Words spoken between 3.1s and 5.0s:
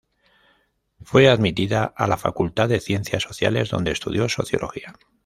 Sociales donde estudió sociología.